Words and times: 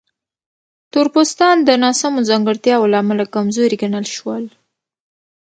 تور 0.91 1.07
پوستان 1.13 1.55
د 1.63 1.69
ناسمو 1.83 2.19
ځانګړتیاوو 2.29 2.91
له 2.91 2.97
امله 3.03 3.23
کمزوري 3.33 3.75
ګڼل 3.83 4.05
شول. 4.15 4.43